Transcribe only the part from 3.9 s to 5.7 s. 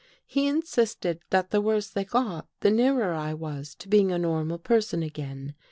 a normal person again.